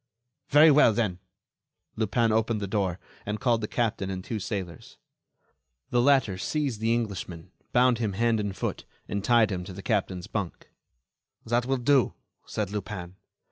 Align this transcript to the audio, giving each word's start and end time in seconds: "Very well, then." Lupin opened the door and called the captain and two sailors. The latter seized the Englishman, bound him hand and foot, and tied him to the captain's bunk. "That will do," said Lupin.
"Very 0.49 0.71
well, 0.71 0.93
then." 0.93 1.19
Lupin 1.95 2.31
opened 2.31 2.59
the 2.59 2.65
door 2.65 2.97
and 3.23 3.39
called 3.39 3.61
the 3.61 3.67
captain 3.67 4.09
and 4.09 4.23
two 4.23 4.39
sailors. 4.39 4.97
The 5.91 6.01
latter 6.01 6.39
seized 6.39 6.79
the 6.81 6.91
Englishman, 6.91 7.51
bound 7.71 7.99
him 7.99 8.13
hand 8.13 8.39
and 8.39 8.55
foot, 8.57 8.85
and 9.07 9.23
tied 9.23 9.51
him 9.51 9.63
to 9.65 9.73
the 9.73 9.83
captain's 9.83 10.25
bunk. 10.25 10.71
"That 11.45 11.67
will 11.67 11.77
do," 11.77 12.15
said 12.47 12.71
Lupin. 12.71 13.15